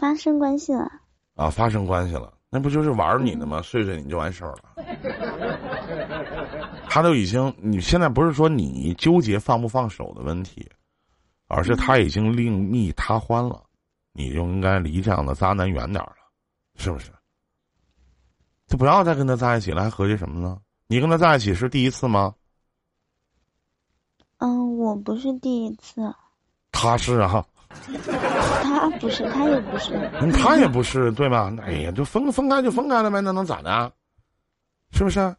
[0.00, 0.90] 发生关系了。
[1.34, 3.60] 啊，发生关系了，那不就是玩你的吗？
[3.60, 4.74] 睡睡你就完事儿了。
[6.88, 10.66] 他都已经，你现在不是说你纠结放不放手的问题，
[11.48, 13.62] 而是他已经另觅他欢了，
[14.12, 16.23] 你就应该离这样的渣男远点儿了。
[16.76, 17.10] 是不是？
[18.66, 20.58] 就不要再跟他在一起了，还合计什么呢？
[20.86, 22.34] 你跟他在一起是第一次吗？
[24.38, 26.14] 嗯，我不是第一次。
[26.72, 27.44] 他是啊。
[28.62, 30.10] 他不是，他也不是。
[30.32, 31.52] 他也不是，对吧？
[31.62, 33.92] 哎呀，就分分开就分开了呗，那能咋的？
[34.92, 35.34] 是不是？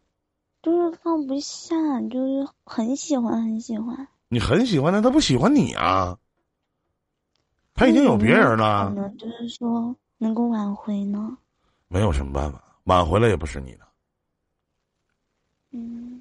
[0.62, 1.76] 就是放不下，
[2.12, 4.08] 就是很喜欢很喜欢。
[4.28, 6.17] 你很喜欢他，他不喜欢你啊？
[7.74, 8.89] 他已经有别人了。
[8.89, 11.38] 可能就是说能够挽回呢？
[11.88, 13.85] 没有什么办法，挽回了也不是你的。
[15.69, 16.19] 嗯。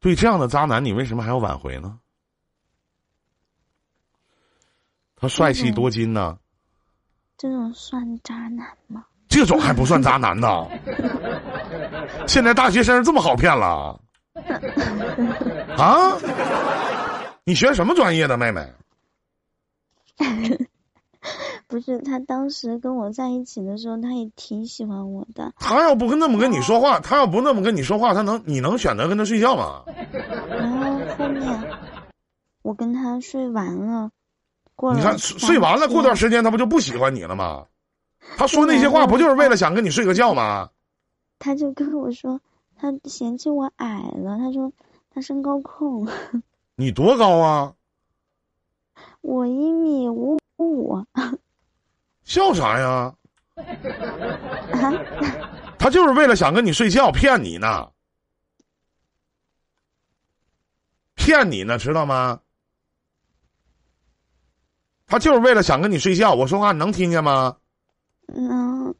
[0.00, 1.98] 对这样的渣男，你为什么还要挽回呢？
[5.14, 6.38] 他帅气多金呢？
[7.36, 9.04] 这种算渣男吗？
[9.28, 10.66] 这种还不算渣男呢？
[12.26, 14.00] 现在大学生这么好骗了？
[15.76, 16.16] 啊？
[17.44, 18.72] 你学什么专业的，妹妹？
[21.68, 25.52] 不是，他当时跟我在一起的时候，他也挺喜欢我的。
[25.56, 29.82] 他要不跟那么跟你说话，他要不那么跟你说话，他能你能选择跟他睡觉吗？
[30.48, 31.60] 然后后面
[32.62, 34.10] 我跟他睡完了，
[34.76, 37.66] 过了你看睡完了，过段时间他不就不喜欢你了吗？
[38.36, 40.70] 他说那些话不就是为了想跟你睡个觉吗？
[41.38, 42.40] 他就跟我说，
[42.76, 44.72] 他嫌弃我矮了，他说
[45.12, 46.06] 他身高控。
[46.76, 47.74] 你多高啊？
[49.20, 51.04] 我一米五五。
[52.26, 53.14] 笑啥呀？
[53.54, 54.92] 啊！
[55.78, 57.88] 他就是为了想跟你睡觉，骗你呢，
[61.14, 62.38] 骗你呢，知道吗？
[65.06, 66.34] 他就是为了想跟你睡觉。
[66.34, 67.56] 我说话你能听见吗？
[68.34, 68.92] 嗯。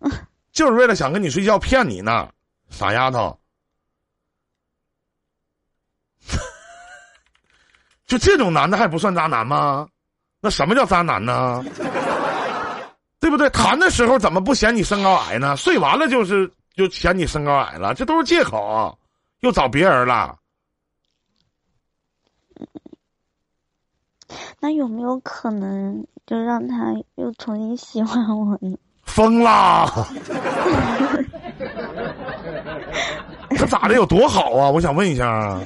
[0.53, 2.31] 就是为了想跟你睡觉，骗你呢，
[2.71, 3.37] 傻丫头。
[8.07, 9.89] 就这种男的还不算渣男吗？
[10.41, 11.65] 那什么叫渣男呢？
[13.21, 13.49] 对不对？
[13.51, 15.57] 谈的时候怎么不嫌你身高矮呢？
[15.57, 18.97] 睡完了就是就嫌你身高矮了，这都是借口，
[19.41, 20.37] 又找别人了。
[24.59, 28.77] 那有没有可能就让他又重新喜欢我呢？
[29.05, 29.87] 疯啦！
[33.51, 33.95] 他咋的？
[33.95, 34.69] 有多好啊？
[34.71, 35.61] 我想问一下啊。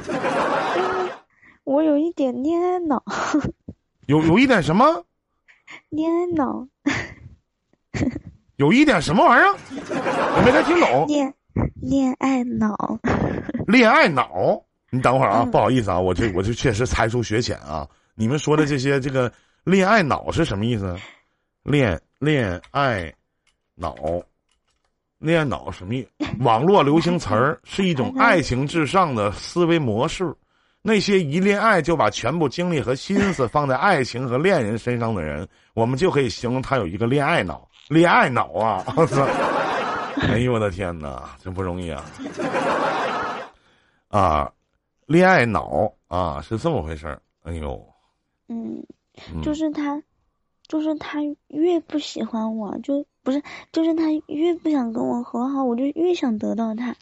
[1.64, 3.02] 我有一点恋爱脑。
[4.06, 5.04] 有有一点什么？
[5.88, 6.66] 恋爱脑。
[8.56, 9.54] 有一点什么玩意儿？
[10.36, 11.06] 我没太听懂。
[11.06, 11.32] 恋
[11.80, 12.98] 恋爱脑。
[13.66, 14.60] 恋爱脑？
[14.90, 17.86] 你等会儿啊，不好意思啊，我这我这确实才疏学浅啊。
[18.14, 19.32] 你们说的这些 这个
[19.64, 20.96] 恋爱脑是什么意思？
[21.62, 23.12] 恋恋爱
[23.76, 23.94] 脑，
[25.18, 26.26] 恋爱脑什么意思？
[26.40, 30.34] 网络流行词儿是一种爱情至上的思维模式。
[30.82, 37.68] 那些一恋爱就把全部精力和心思放在爱情和恋人身上的人，我们就可以形容他有一个恋爱脑。
[37.90, 38.84] 恋爱脑啊！
[38.96, 39.26] 我操！
[40.22, 42.04] 哎呦我的天哪，真不容易啊！
[44.06, 44.52] 啊，
[45.06, 47.20] 恋爱脑啊，是这么回事儿。
[47.42, 47.84] 哎呦，
[48.46, 48.80] 嗯，
[49.42, 50.00] 就是他，
[50.68, 56.94] 就是他越不喜欢我，就不是，就是他越不想跟我和好，我就越想得到他。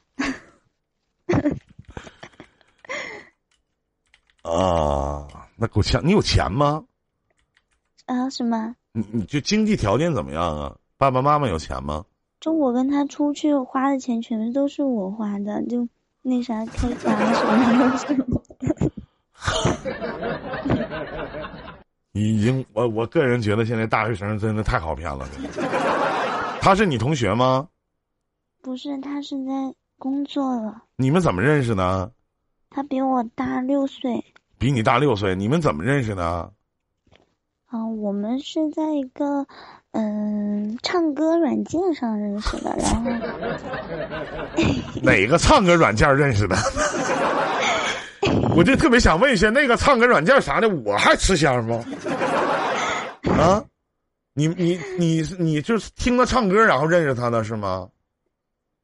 [4.40, 6.01] 啊，那够呛！
[6.03, 6.83] 你有钱吗？
[8.07, 8.74] 啊，什么？
[8.92, 10.77] 你你就经济条件怎么样啊？
[10.96, 12.05] 爸爸妈妈有钱吗？
[12.40, 15.88] 就我跟他出去花的钱，全部都是我花的，就
[16.22, 17.11] 那啥开发
[17.96, 18.90] 什么 的。
[22.12, 25.29] 已经，我我个人觉得现在大学生真的太好骗了。
[26.61, 27.68] 他是你同学吗？
[28.62, 29.53] 不是，他是在
[29.98, 30.83] 工作了。
[30.96, 32.11] 你们怎么认识的？
[32.70, 34.24] 他比我大六岁。
[34.59, 36.53] 比你大六岁，你们怎么认识的？
[37.68, 39.46] 啊，我们是在一个
[39.92, 43.11] 嗯唱歌软件上认识的，然后
[45.02, 46.57] 哪个唱歌软件认识的？
[48.57, 51.85] 我就特别想问一下，那个唱歌软件啥的，我还吃香吗？
[53.38, 53.62] 啊，
[54.33, 57.90] 你你你你就是听他唱歌，然后认识他的是吗？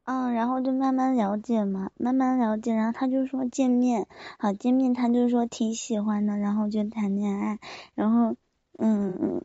[0.05, 4.05] 嗯，然后就慢慢了解嘛，慢慢了解，然后他就说见面，
[4.37, 7.57] 好见面，他就说挺喜欢的，然后就谈恋爱，
[7.95, 8.35] 然后。
[8.79, 9.41] 嗯嗯，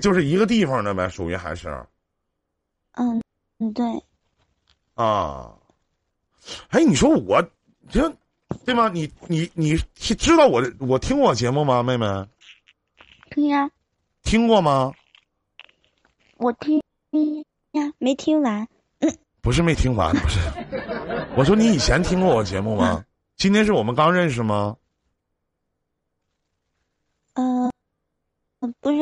[0.00, 1.68] 就是一个地方的呗，属于还是。
[2.92, 3.22] 嗯
[3.58, 3.84] 嗯，对。
[4.94, 5.52] 啊，
[6.68, 7.42] 哎，你说我
[7.88, 8.12] 这
[8.64, 8.88] 对吗？
[8.88, 12.06] 你你你知道我我听过节目吗，妹妹？
[13.30, 13.70] 听呀。
[14.22, 14.92] 听过吗？
[16.38, 16.78] 我听
[17.72, 18.66] 呀，没听完。
[19.40, 20.40] 不是没听完，不是。
[21.36, 23.04] 我说你以前听过我节目吗？
[23.36, 24.76] 今天是我们刚认识吗？
[28.80, 28.98] 不是，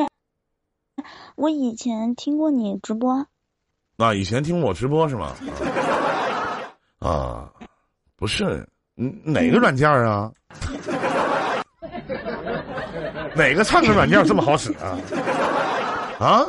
[1.37, 3.27] 我以前听过你直播。
[3.97, 5.35] 啊，以前听我直播是吗？
[6.99, 7.51] 啊，
[8.17, 10.33] 不是，哪个软件啊？
[13.37, 14.99] 哪个唱歌软件这么好使啊？
[16.19, 16.47] 啊？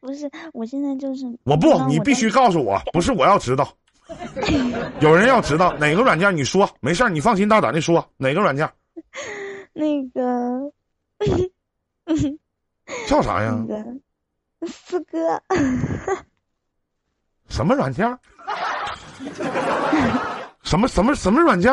[0.00, 3.68] 不是，我现在就是我不，你必须告诉我，不是我要知道。
[5.00, 8.68] 有人要知道哪个软件，你说没事儿，你放心大胆的说哪个软件
[9.72, 10.72] 那个
[13.08, 13.82] 叫啥呀那？
[13.82, 15.42] 个四哥，
[17.48, 18.18] 什么软件？
[20.62, 21.72] 什么什么什么软件？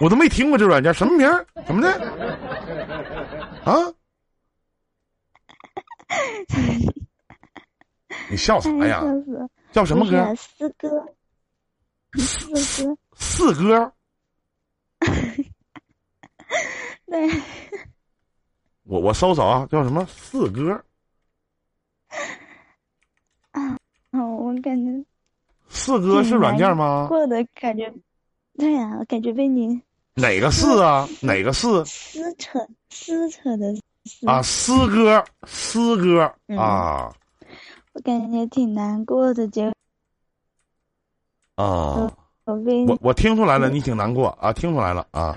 [0.00, 1.46] 我都没听过这软件，什么名儿？
[1.66, 1.90] 怎么的？
[3.64, 3.74] 啊？
[8.30, 9.02] 你笑啥呀？
[9.72, 10.34] 叫什么歌？
[10.34, 10.88] 四哥，
[12.16, 13.92] 四哥，四哥。
[17.06, 17.28] 对，
[18.84, 20.72] 我我搜搜啊，叫什么四哥？
[23.52, 23.76] 啊
[24.12, 25.04] 哦，我感觉
[25.68, 27.06] 四哥是软件吗？
[27.08, 27.92] 过的感觉，
[28.58, 29.80] 对呀、我感觉被你
[30.14, 31.08] 哪个四啊？
[31.20, 32.58] 哪个四撕扯
[32.90, 34.42] 撕扯的撕啊？
[34.42, 37.12] 四哥，四哥嗯啊
[37.92, 39.72] 我感觉挺难过的，结
[41.54, 42.12] 啊！
[42.44, 45.36] 我我听出来了，你挺难过啊，听出来了啊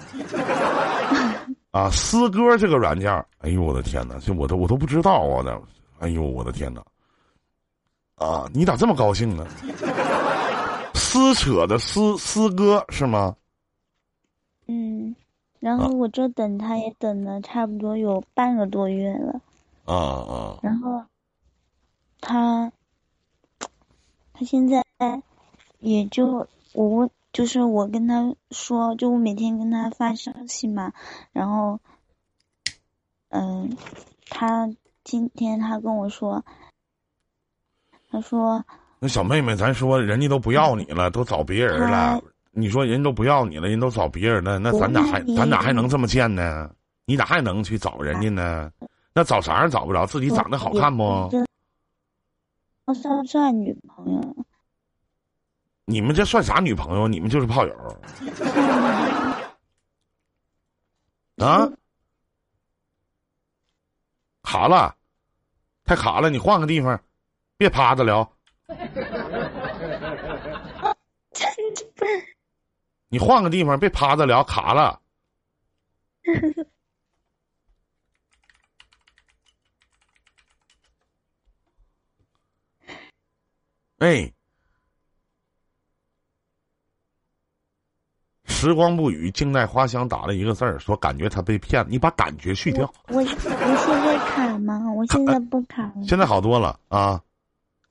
[1.72, 1.90] 啊！
[1.92, 5.62] 诗歌这个软件儿，哎呦我的天哪，这我都我都不知道啊的，
[6.00, 6.84] 哎呦我的天哪！
[8.16, 9.46] 啊，你咋这么高兴呢？
[10.96, 13.36] 撕扯的撕撕歌是吗？
[14.68, 15.16] 嗯，
[15.60, 19.42] 然啊后我这等他也等了差不多有半个多月了，
[19.86, 21.04] 啊啊然后
[22.22, 22.72] 他
[24.34, 24.84] 他现在
[25.80, 30.92] 也就我问，就是我跟他说，就我每天跟他发消息嘛，
[31.32, 31.80] 然后
[33.30, 33.78] 嗯，
[34.30, 34.70] 他
[35.04, 36.44] 今天他跟我说，
[38.10, 38.64] 他说
[39.00, 42.22] 那小妹妹，咱说人家都不要你了，都找别人了。
[42.52, 46.70] 你说人都不要你了，人都找别人了，那咱咋还咱咋还能这么贱呢？
[47.06, 48.72] 你咋还能去找人家呢？
[49.14, 50.06] 那找啥人找不着？
[50.06, 51.04] 自己长得好看不？
[52.86, 54.36] 我算不算女朋友？
[55.90, 57.08] 你们这算啥女朋友？
[57.08, 57.74] 你们就是炮友
[61.44, 61.68] 啊！
[64.44, 64.96] 卡了，
[65.84, 67.04] 太卡了，你换个地方，
[67.58, 68.32] 别趴着聊。
[73.08, 75.02] 你换个地方，别趴着聊，卡了。
[83.98, 84.32] 哎，
[88.60, 91.88] 时光不语，静待花香打了一个字儿，说感觉他被骗了。
[91.90, 94.84] 你把感觉去掉，我我现在卡吗？
[94.92, 96.04] 我现在不卡了。
[96.06, 97.24] 现在好多了啊。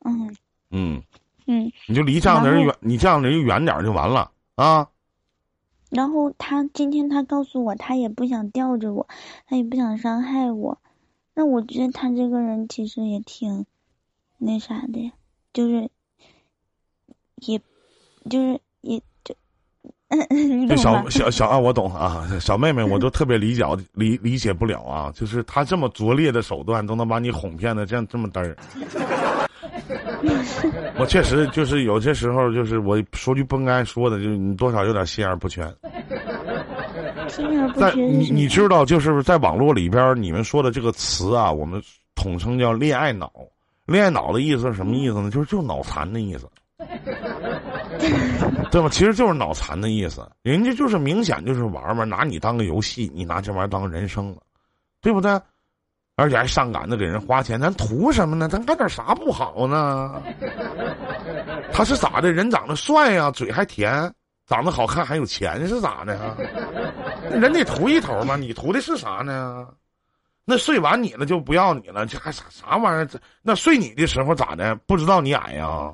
[0.04, 0.36] 嗯
[0.70, 1.02] 嗯，
[1.46, 4.86] 嗯，你就离这样的人远，你这样的人远点儿就完了啊。
[5.88, 9.08] 然后他今天他告诉我，他也不想吊着我，
[9.46, 10.76] 他也不想伤害我。
[11.32, 13.64] 那我觉得他这个人其实也挺
[14.36, 15.12] 那啥的呀，
[15.54, 15.90] 就是
[17.36, 17.58] 也
[18.28, 19.00] 就是也
[20.68, 21.08] 这小？
[21.10, 28.56] 小小啊，我懂啊，小妹妹，我都特别理解理理解不了啊，就是他这么拙劣的手段都能把你哄骗的这样这么嘚儿。
[30.98, 35.66] 我确实就是有些时候，就是我说句不应该说的，就是你多少有点心眼儿不全。
[37.28, 41.80] 心而不在你你知道，就是在网络里边儿，你们说的这个词啊，我们
[42.14, 43.30] 统称叫恋爱脑。
[43.84, 45.30] 恋爱脑的意思是什么意思呢？
[45.30, 46.46] 就是就脑残的意思，
[48.70, 48.88] 对吧？
[48.90, 50.28] 其实就是脑残的意思。
[50.42, 54.38] 人家就是明显就是玩玩，拿你当个游戏，你拿这玩意儿当人生了，
[55.00, 55.40] 对不对？
[56.16, 58.48] 而且还上赶着给人花钱，咱图什么呢？
[58.48, 60.20] 咱干点啥不好呢？
[61.72, 62.32] 他是咋的？
[62.32, 64.12] 人长得帅呀、嘴还甜，
[64.46, 66.36] 长得好看，还有钱是咋的呀？
[67.30, 69.68] 人得图一头嘛，你图的是啥呢？
[70.44, 73.08] 那睡完你了就不要你了，这还啥啥玩意儿？
[73.42, 74.74] 那睡你的时候咋的？
[74.86, 75.92] 不知道你矮呀？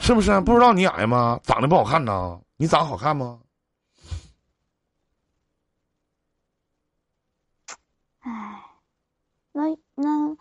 [0.00, 0.40] 是不是？
[0.40, 1.38] 不知道你矮吗？
[1.42, 2.38] 长得不好看呐？
[2.56, 3.38] 你长得好看吗？
[8.20, 8.30] 唉，
[9.52, 9.62] 那
[9.94, 10.36] 那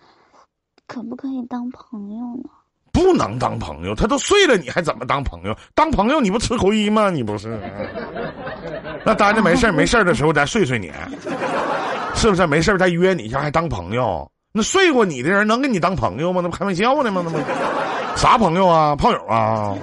[0.88, 2.50] 可不可以当朋友呢？
[2.94, 5.56] 不能当朋友，他都睡了，你还怎么当朋友？
[5.76, 7.10] 当朋友你不吃亏吗？
[7.10, 7.60] 你不是？
[9.06, 10.92] 那待着没事儿没事儿的时候再睡睡你，
[12.16, 12.48] 是不是？
[12.48, 14.30] 没事儿再约你一下还当朋友？
[14.52, 16.42] 那睡过你的人能跟你当朋友吗？
[16.42, 17.22] 那不开玩笑呢吗？
[17.24, 17.38] 那不
[18.18, 18.96] 啥朋友啊？
[18.96, 19.74] 炮友啊？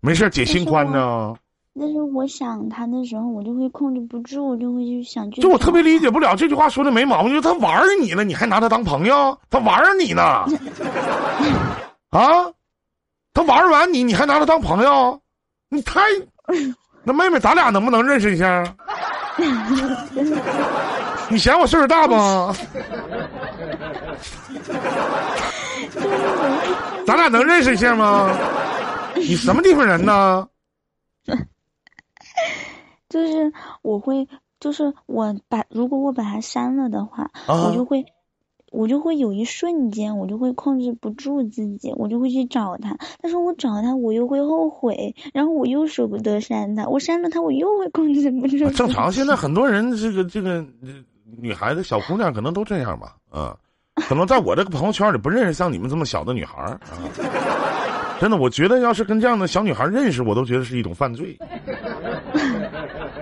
[0.00, 1.34] 没事儿解心宽呢？
[1.80, 5.40] 但是我想他的时候，我就会控制不住，就会去想去。
[5.40, 9.36] 就我特别理解不了这句话说的没毛病，就是他玩儿你了，你还拿他当朋友？
[9.50, 10.22] 他玩儿你呢？
[12.10, 12.46] 啊？
[13.32, 15.20] 他玩完你，你还拿他当朋友？
[15.70, 16.00] 你太
[17.04, 18.64] 那妹妹，咱俩能不能认识一下？
[21.30, 22.54] 你嫌我岁数大吗？
[27.08, 28.30] 咱俩能认识一下吗？
[29.16, 30.46] 你什么地方人呢？
[33.08, 33.50] 就是
[33.80, 34.28] 我会，
[34.60, 38.04] 就是我把如果我把他删了的话，我就会。
[38.70, 42.98] 我就会有一瞬间，我就会控制不住自己，我就会去找他。
[43.22, 46.86] 但是我找他，我又会后悔，然后我又舍不得删他。
[46.86, 48.58] 我删了他，我又会控制不住。
[48.72, 50.62] 正常，现在 很多人这个这个
[51.38, 53.56] 女孩子、小姑娘可能都这样吧，啊，
[54.08, 56.78] 可能在我这个朋友圈里不认识像你们这么小的女孩啊。
[58.20, 61.38] 真的，我觉得要是跟这样的小女孩认识，我都觉得是一种犯罪。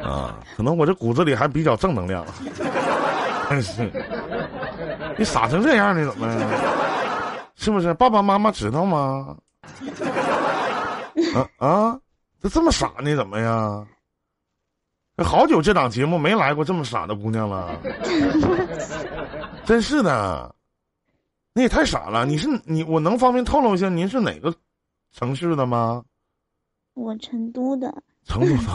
[0.02, 2.24] 啊，可能我这骨子里还比较正能量。
[3.50, 3.90] 真 是。
[5.18, 6.10] 你傻成这样呢？
[6.10, 6.28] 怎么？
[7.56, 7.92] 是不是？
[7.94, 9.36] 爸爸妈妈知道吗？
[11.34, 11.98] 啊啊！
[12.42, 13.14] 这这么傻呢？
[13.16, 13.84] 怎么呀？
[15.24, 17.70] 好久这档节目没来过这么傻的姑娘了。
[19.64, 20.54] 真是的，
[21.56, 22.26] 你也太傻了。
[22.26, 24.54] 你是你，我能方便透露一下您是哪个
[25.10, 26.02] 城市的吗？
[26.92, 27.90] 我成都的。
[28.28, 28.72] 成都的。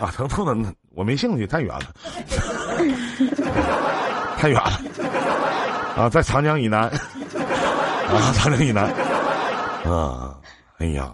[0.00, 0.54] 啊，成都的，
[0.94, 1.86] 我没兴趣，太远了。
[4.38, 4.70] 太远了，
[5.96, 8.84] 啊，在长江以南，啊，长江以南，
[9.84, 10.38] 啊，
[10.78, 11.12] 哎呀，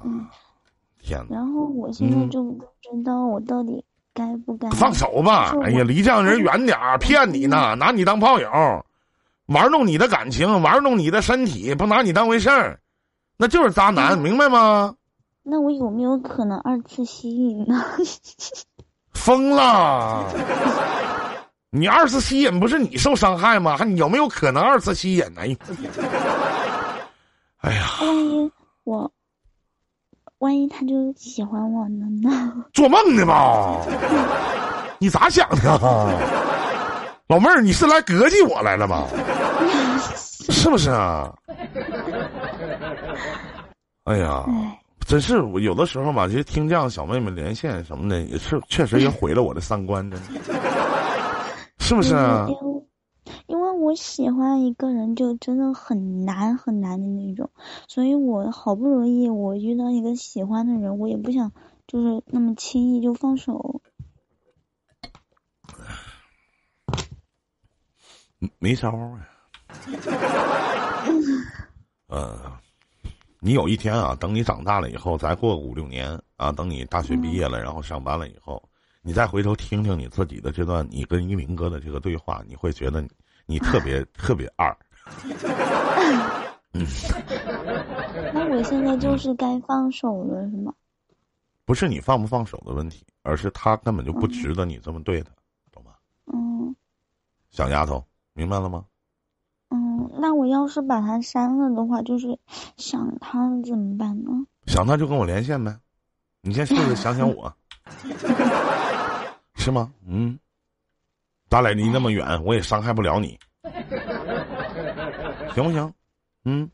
[1.00, 1.36] 天哪！
[1.36, 3.82] 然后我现在就不知道我到底
[4.12, 5.54] 该不该放手吧。
[5.62, 8.50] 哎呀，离这样人远点儿，骗你呢，拿你当炮友，
[9.46, 12.80] 玩弄你的感情，玩弄你的身体，不拿你当回事儿，
[13.36, 14.94] 那就是渣男，明白吗？
[15.42, 17.84] 那我有没有可能二次吸引呢？
[19.12, 20.24] 疯了！
[21.70, 23.76] 你二次吸引不是你受伤害吗？
[23.76, 25.40] 还有没有可能二次吸引呢？
[27.58, 27.86] 哎呀！
[28.00, 28.52] 万一
[28.84, 29.10] 我，
[30.38, 31.90] 万一他就喜欢我了
[32.22, 32.64] 呢？
[32.72, 33.80] 做梦呢吧！
[34.98, 35.78] 你咋想的？
[37.28, 39.06] 老妹儿，你是来膈气我来了吗？
[40.50, 41.32] 是不是啊？
[44.04, 44.44] 哎呀，
[45.06, 50.26] 真是我有的时候吧，其实听这样小妹妹连线什么的，也是确实也毁了我的三观，真的。
[51.78, 52.48] 是不是啊？
[53.46, 57.50] 因为我喜欢一个人就真的很难很难的那种，
[57.88, 61.52] 所以我好不容易我遇到一个喜欢的人，我也不想
[61.86, 63.80] 就是那么轻易就放手。
[68.58, 69.28] 没招啊。
[72.08, 72.38] 呃，
[73.40, 78.62] 你有一天啊，等你长大了以后，再过五六年啊，等你大学毕业了，然后上班了以后。
[79.04, 83.04] 你再回头听听你自己的这段你跟一鸣哥的这个对话，你会觉得
[83.46, 84.76] 你特别特别二。
[86.74, 86.86] 嗯
[88.32, 90.72] 那我现在就是该放手了，是吗？
[91.64, 95.30] 不是你放不放手的问题，而是他根本就不值得你这么对他，
[95.72, 95.92] 懂吗？
[96.32, 96.74] 嗯。
[97.50, 98.04] 小丫头，
[98.34, 98.84] 明白了吗？
[99.70, 102.38] 嗯，那我要是把他删了的话，就是
[102.76, 104.30] 想他怎么办呢？
[104.66, 105.76] 想他就跟我连线呗，
[106.40, 107.54] 你先试试想想我。
[109.56, 109.92] 是吗？
[110.06, 110.38] 嗯，
[111.48, 113.38] 咱俩离那么远，我也伤害不了你，
[115.54, 115.94] 行不行？
[116.44, 116.70] 嗯，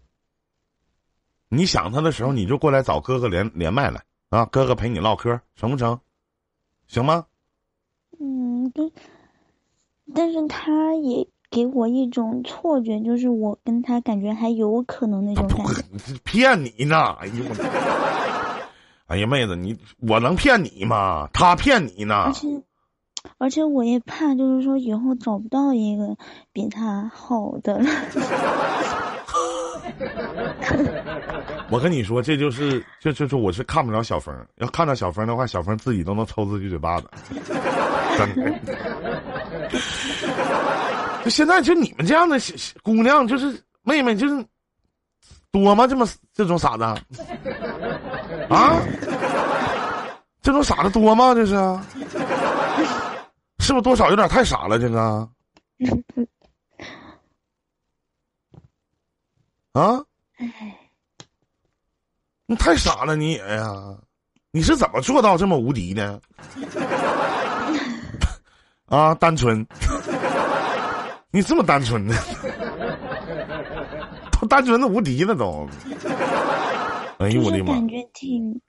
[1.49, 5.99] 你想他的时候，你就过来找哥哥连连麦来啊，哥哥陪你唠嗑，成不成？
[6.87, 7.27] 行吗？
[8.19, 8.91] 嗯，对。
[10.15, 16.15] 但是他也给我一种错觉，就是我跟他感觉还有可能那种感觉。
[16.25, 17.17] 骗你呢！
[17.21, 17.45] 哎呦
[19.07, 21.29] 哎呀，妹子，你我能骗你吗？
[21.33, 22.15] 他骗你呢。
[22.27, 22.49] 而且。
[23.37, 26.17] 而且我也怕，就是说以后找不到一个
[26.53, 27.81] 比他好的。
[31.69, 34.35] 我跟你说，这就是，这就是我是看不了小峰。
[34.59, 37.11] 要看到小峰的话，小峰自己都能抽自己嘴巴子。
[38.17, 38.55] 真的。
[41.29, 42.39] 就现在，就你们这样的
[42.83, 44.43] 姑娘，就是妹妹，就是
[45.51, 45.87] 多吗？
[45.87, 46.85] 这么这种傻子
[48.49, 48.81] 啊？
[50.41, 51.35] 这种傻子多吗？
[51.35, 51.53] 这是。
[53.59, 54.79] 是不是多少有点太傻了？
[54.79, 55.29] 这个
[59.73, 60.03] 啊，
[62.47, 63.95] 你太傻了，你也呀？
[64.51, 66.19] 你是怎么做到这么无敌呢？
[68.87, 69.63] 啊，单纯，
[71.31, 72.15] 你这么单纯呢？
[74.41, 75.69] 都单纯的无敌了都。
[77.19, 77.73] 哎呦我的妈！
[77.75, 78.61] 感觉挺。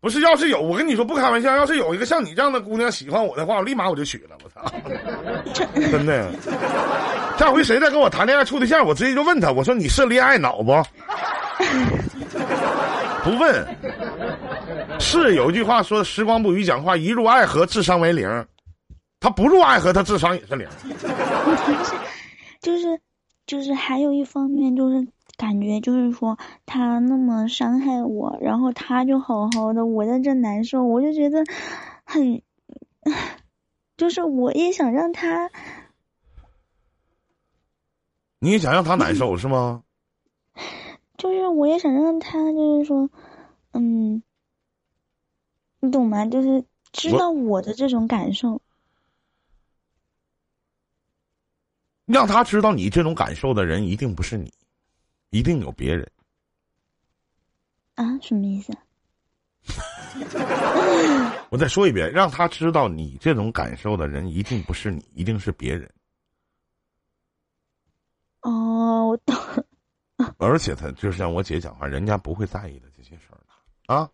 [0.00, 4.36] 不是，要是有我跟你说不开玩笑，要是有一个像你这样的姑娘喜欢我的话，我立马我就娶了。
[4.42, 4.64] 我操，
[5.74, 6.30] 真的。
[7.38, 10.72] 下回谁再跟我谈恋爱处对象，我直接就问他，我说你是恋爱脑不？
[13.22, 13.66] 不问。
[14.98, 18.26] 是有一句话说：“时光不语讲话，一入爱河，智商为零。”
[19.20, 20.68] 他不入爱河，他智商也是零。
[22.60, 23.00] 就是
[23.46, 25.06] 就是还有一方面就是
[25.36, 31.44] 感觉就是说他那么伤害我，然后他就好好的，我在这难受，我就觉得
[32.04, 32.42] 很，
[33.96, 35.50] 就是我也想让他，
[38.40, 39.82] 你也想让他难受是吗？
[41.16, 43.10] 就是我也想让他，就是说，
[43.72, 44.22] 嗯，
[45.80, 46.26] 你懂吗？
[46.26, 48.60] 就是知道我的这种感受。
[52.08, 54.52] 让他知道你这种感受的人一定不是你，
[55.30, 56.10] 一定有别人。
[57.94, 58.72] 啊，什么意思？
[61.50, 65.90] 我再说一遍，让他知道你这种感受的人一定不是你，一定是别人。
[68.40, 69.36] 哦，我懂。
[70.38, 74.08] 而且他就是像我姐讲话，人家不会在意的这些事儿啊。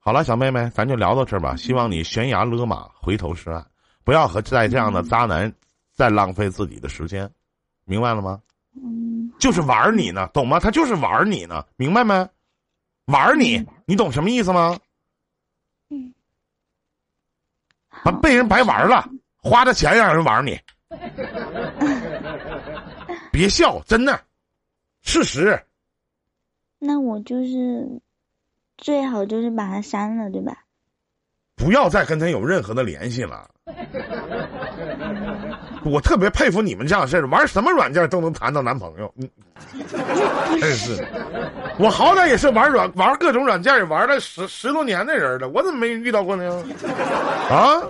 [0.00, 1.54] 好了，小妹妹，咱就聊到这儿吧。
[1.54, 3.64] 希望你悬崖勒马，回头是岸，
[4.02, 5.52] 不要和在这样的渣男。
[5.98, 7.28] 再浪费自己的时间，
[7.84, 8.40] 明白了吗？
[8.80, 10.60] 嗯，就是玩你呢，懂吗？
[10.60, 12.14] 他就是玩你呢，明白没？
[13.06, 14.78] 玩你，你懂什么意思吗？
[15.90, 16.14] 嗯，
[18.04, 20.56] 把被人白玩了，花的钱让人玩你，
[23.32, 24.22] 别笑，真的，
[25.02, 25.60] 事实。
[26.78, 28.00] 那我就是
[28.76, 30.62] 最好就是把他删了，对吧？
[31.56, 33.50] 不要再跟他有任何的联系了。
[35.84, 39.12] 我特别佩服你们这样式儿，玩什么软件都能谈到男朋友。
[39.16, 39.28] 嗯，
[40.60, 41.06] 真是，
[41.78, 46.62] 我好歹也是玩软玩各种软件也玩了十十多年的人了，我怎么没遇到过呢？
[47.50, 47.80] 啊？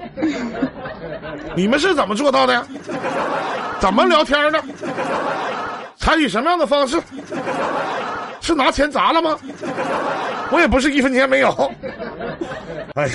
[1.56, 2.64] 你们是怎么做到的？
[3.80, 4.62] 怎么聊天的？
[5.96, 7.00] 采取什么样的方式？
[8.40, 9.36] 是拿钱砸了吗？
[10.50, 11.72] 我也不是一分钱没有。
[12.94, 13.14] 哎呀，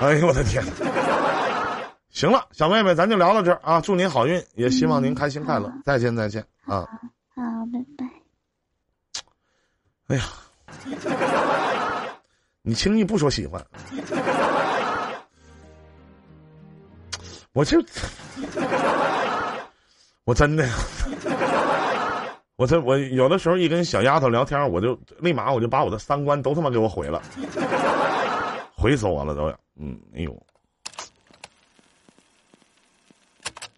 [0.00, 0.62] 哎呦我的天！
[2.14, 3.80] 行了，小妹妹，咱就聊到这儿啊！
[3.80, 5.68] 祝您好运，也希望您开心快乐。
[5.84, 6.86] 再见，再见啊！
[7.34, 7.42] 好，
[7.72, 8.06] 拜拜。
[10.06, 10.22] 哎呀，
[12.62, 13.60] 你轻易不说喜欢，
[17.52, 17.84] 我就
[20.22, 20.68] 我真的，
[22.54, 27.20] 我这我有的时候一跟小丫头聊天，我就立马我就把我的三观都他妈给我毁了，
[28.76, 29.58] 毁死我了都要。
[29.80, 30.40] 嗯，哎呦。